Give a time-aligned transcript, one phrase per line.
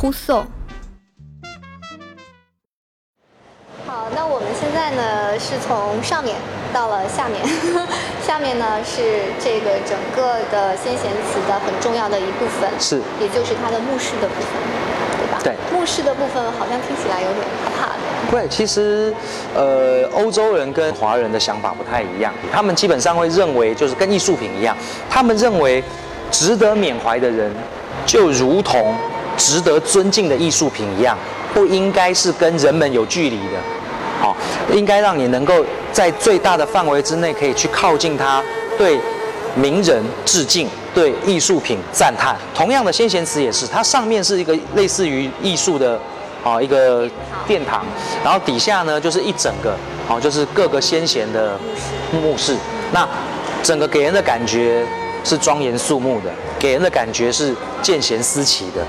[0.00, 0.42] 呼嗽。
[3.86, 6.34] 好，那我们现在呢是从上面
[6.72, 7.38] 到了下面，
[8.26, 14.52] 下面呢是这个整个的先贤祠的很重要的一部分，是，也就是它的墓室的部分，
[15.18, 15.38] 对吧？
[15.44, 18.00] 对，墓室的部分好像听起来有点怕怕的。
[18.30, 19.12] 对，其实，
[19.54, 24.74] 呃，欧洲人跟华人的想法不太一样，他们基本上会认为，就是跟艺术品一样，
[25.10, 25.84] 他们认为
[26.30, 27.52] 值得缅怀的人，
[28.06, 28.94] 就如同
[29.40, 31.16] 值得尊敬的艺术品一样，
[31.54, 33.56] 不应该是跟人们有距离的，
[34.20, 34.36] 好、
[34.74, 38.42] 应该让你能够在最大的范围之内可以去靠近它，
[38.76, 39.00] 对
[39.54, 42.36] 名人致敬，对艺术品赞叹。
[42.54, 45.98] 同样的，先贤祠也是，它上面是一个类似于艺术的。
[46.42, 47.06] 啊，一个
[47.46, 47.84] 殿堂，
[48.24, 49.76] 然后底下呢就是一整个，
[50.08, 51.54] 好、就是各个先贤的
[52.10, 52.56] 墓室。
[52.94, 53.06] 那
[53.62, 54.82] 整个给人的感觉
[55.22, 58.80] 是庄严肃穆的，给人的感觉是见贤思齐的。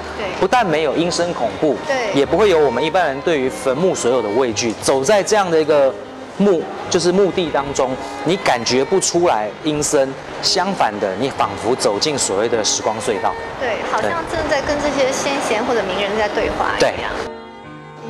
[0.41, 4.73] 对不但没有阴森恐怖，对也不会有我们一般人对于坟墓所有的畏惧。
[4.81, 5.93] 走在这样的一个
[6.39, 7.91] 墓，就是墓地当中，
[8.25, 13.31] 你感觉不出来阴森，相反的，你仿佛走进所谓的时光隧道。
[13.59, 17.11] 对，好像正在跟这些先贤或者名人在对话对一样。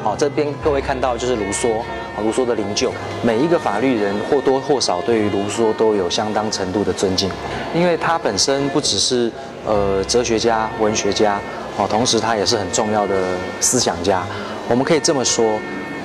[0.01, 1.79] 好，这边各位看到就是卢梭，
[2.15, 2.89] 啊，卢梭的灵柩。
[3.21, 7.29] 每一个法律人或多或少对于卢梭都有相当程度的尊敬，
[7.75, 9.29] 因为他本身不只是
[9.67, 11.39] 呃哲学家、文学家，
[11.77, 13.15] 哦，同时他也是很重要的
[13.59, 14.23] 思想家。
[14.69, 15.59] 我们可以这么说，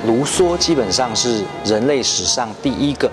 [0.07, 3.11] 卢梭基本上是人类史上第一个。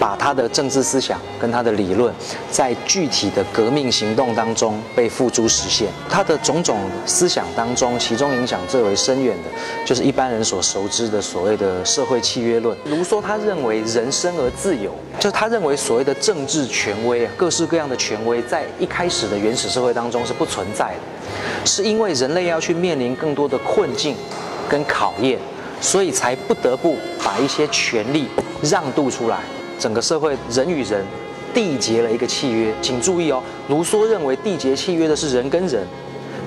[0.00, 2.12] 把他的政治思想跟他的理论，
[2.50, 5.86] 在具体的革命行动当中被付诸实现。
[6.10, 9.50] 他的种种思想当中，其中影响最为深远的，
[9.86, 12.76] 就是一般人所熟知的所谓的社会契约论。
[12.86, 21.00] 卢梭他认为人生而自由，就他认为所谓的政治权威啊，各式各样的权威，在一开始的原始社会当中是不存在的，
[21.64, 24.14] 是因为人类要去面临更多的困境
[24.68, 25.38] 跟考验，
[25.80, 28.26] 所以才不得不把一些权利
[28.62, 29.38] 让渡出来。
[29.78, 31.04] 整个社会人与人
[31.54, 35.86] 缔结了一个契约，请注意哦，卢梭认为缔结契约的是人跟人，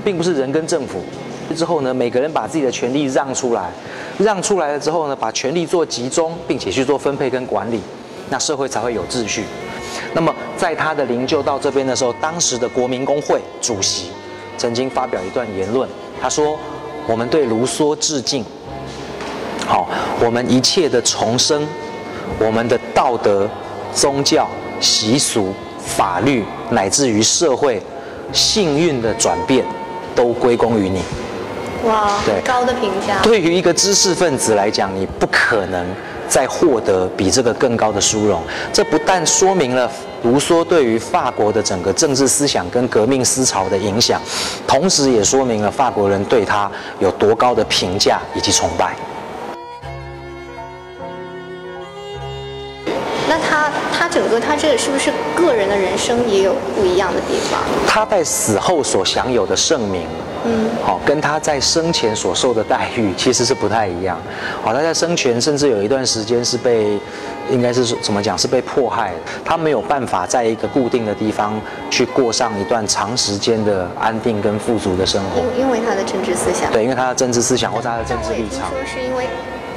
[0.04, 1.02] 并不是人跟政府。
[1.56, 3.72] 之后呢，每个人把自己的权利让出来，
[4.18, 7.80] 让出来了之后呢，把权力做集中，并且去做分配跟管理，
[8.30, 9.44] 那社会才会有秩序。
[10.14, 14.10] 那么在他的灵柩到这边的时候，当时的国民工会主席
[14.58, 15.90] 曾经发表一段言论，
[16.22, 16.58] 他说
[17.08, 18.44] ：“我们对卢梭致敬。
[19.68, 19.88] 好，
[20.24, 21.68] 我们一切的重生。”
[22.40, 23.48] 我们的道德、
[23.94, 24.50] 宗教、
[24.80, 27.80] 习俗、法律，乃至于社会
[28.34, 29.64] 幸运的转变，
[30.16, 31.04] 都归功于你。
[31.88, 33.22] 哇，对高的评价。
[33.22, 35.86] 对于一个知识分子来讲，你不可能
[36.28, 38.42] 再获得比这个更高的殊荣。
[38.74, 39.90] 这不但说明了
[40.24, 44.20] 卢梭对于法国的整个政治思想跟革命思潮的影响，
[44.68, 46.70] 同时也说明了法国人对他
[47.00, 48.96] 有多高的评价以及崇拜。
[53.28, 57.60] 那他他整个他这个是不是个人的人生也有不一样的地方？
[57.88, 60.08] 他在死后所享有的盛名，
[60.46, 64.18] 嗯，好、跟他在生前所受的待遇其实是不太一样。
[64.64, 67.00] 好、他在生前甚至有一段时间是被，
[67.50, 75.42] 应该是说怎么讲是被迫害的，他没有办法在一个固定的地方去过上一段长时间的安定跟富足的生活。
[75.58, 76.72] 因因为他的政治思想。
[76.72, 79.26] 对，因为他的政治思想或者他的政治立场说是因为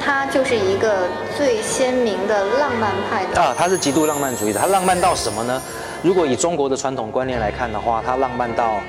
[0.01, 3.41] 他就是一个最鲜明的浪漫派的。
[3.41, 4.61] 啊，他是极度浪漫主义的。
[4.61, 5.61] 他浪漫到什么呢？
[6.03, 8.81] 如果以中国的传统观念来看的话，他浪漫到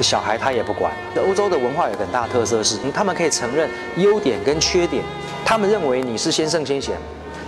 [0.00, 0.92] 小孩他也不管。
[1.16, 5.02] 欧洲的文化有个很大特色是，嗯他们可以承认优点跟缺点，
[5.44, 6.96] 他们认为你是先圣先贤，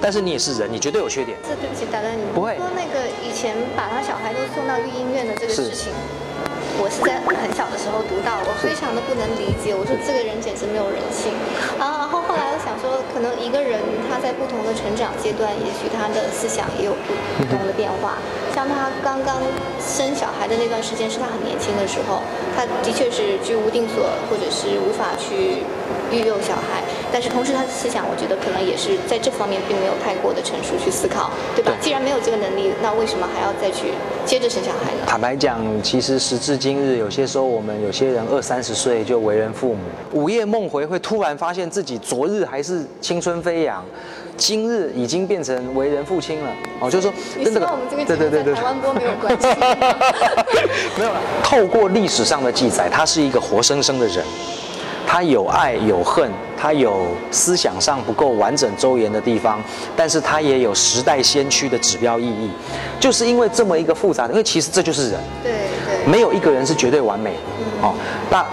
[0.00, 1.38] 但是你也是人，你绝对有缺点。
[1.42, 2.22] 这对不起，打断你。
[2.34, 5.92] 不会说那个以前把他小孩都送到育婴院的这个事情，
[6.78, 9.74] 我是在很小的时候读到，我非常的不能理解。
[9.74, 11.32] 我说这个人简直没有人性。
[11.78, 13.80] 然后，然后后来我想说，可能一个人
[14.10, 18.18] 他在不同的成长阶段，也许他的思想也有不不同的变化。
[18.54, 19.42] 像他刚刚
[19.80, 22.22] 生小孩的那段时间，是他很年轻的时候，
[22.54, 25.64] 他的确是居无定所，或者是无法去
[26.16, 26.84] 育幼小孩。
[27.12, 31.72] 但是同时，他的思想，我觉得可能也是在这方面并没有太过的成熟去思考，对吧？
[31.72, 33.88] 对既然没有这个能力，那为什么还要再去
[34.24, 35.02] 接着生小孩呢？
[35.04, 39.80] 坦白讲，其实时至今日，有些时候我们有些人二三十岁就为人父母，
[40.12, 43.84] 午夜梦回会突然发现自己昨日还是青春飞扬，
[44.36, 46.50] 今日已经变成为人父亲了。
[46.80, 49.46] 哦，就是说，你希望我们这个节目在台湾播没有关系？
[50.98, 51.20] 没有了。
[51.42, 54.24] 透过历史上的记载，他是一个活生生的人，
[55.06, 59.62] 他有爱有恨，他有思想上不够完整周延的地方，
[59.96, 62.50] 但是他也有时代先驱的指标意义。
[62.98, 65.52] 就是因为这么一个复杂的，因为其实这就是人，对
[65.86, 67.86] 对，没有一个人是绝对完美的。
[67.86, 67.94] 哦，
[68.30, 68.44] 那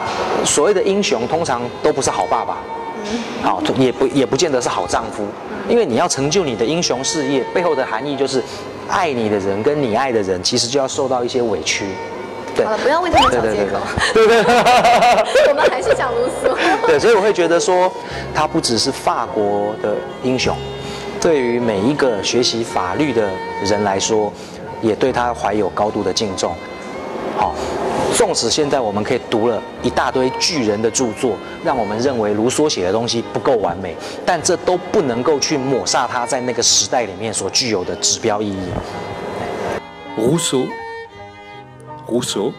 [0.45, 2.57] 所谓的英雄通常都不是好爸爸，
[3.41, 5.25] 好也不也不见得是好丈夫，
[5.69, 8.41] 因为你要成就你的英雄事业，背后的含义就是，
[8.89, 11.85] 爱你的人跟你爱的人，其实就要受到一些委屈。
[12.53, 13.79] 对好了，不要为他们找对对借口。
[14.13, 14.53] 对对对。
[15.49, 16.55] 我们还是讲卢梭。
[16.85, 17.89] 对，所以我会觉得说，
[18.35, 20.53] 他不只是法国的英雄，
[21.21, 23.29] 对于每一个学习法律的
[23.63, 24.31] 人来说，
[24.81, 26.53] 也对他怀有高度的敬重。
[27.37, 27.55] 好，
[28.15, 38.69] 纵使现在我们可以读了一大堆巨人的著作，让我们认为卢梭写的东西不够完美，但这都不能够去抹杀他在那个时代里面所具有的指标意义。
[40.17, 40.67] Rousseau,
[42.07, 42.51] Rousseau,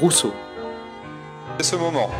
[0.00, 0.30] Rousseau.
[1.58, 2.10] C'est ce moment